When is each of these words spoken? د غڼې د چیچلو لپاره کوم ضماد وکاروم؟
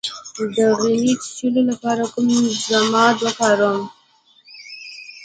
د 0.55 0.57
غڼې 0.77 1.01
د 1.17 1.19
چیچلو 1.23 1.61
لپاره 1.71 2.03
کوم 2.13 2.29
ضماد 2.69 3.15
وکاروم؟ 3.25 3.81